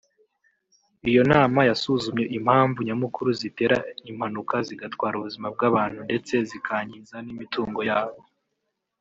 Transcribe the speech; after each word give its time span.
Iyo 1.09 1.21
nama 1.31 1.59
yasuzumye 1.69 2.25
impamvu 2.37 2.79
nyamukuru 2.87 3.29
zitera 3.41 3.77
impanuka 4.11 4.55
zigatwara 4.67 5.15
ubuzima 5.17 5.47
bw’abantu 5.55 5.99
ndetse 6.07 6.33
zikangiza 6.49 7.15
n’imitungo 7.25 7.79
yabo 7.89 8.21